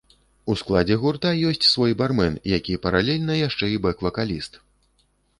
У 0.51 0.53
складзе 0.59 0.95
гурта 1.01 1.33
ёсць 1.49 1.67
свой 1.73 1.93
бармен, 1.99 2.33
які 2.53 2.77
паралельна 2.85 3.35
яшчэ 3.47 3.69
і 3.75 3.77
бэк-вакаліст! 3.83 4.57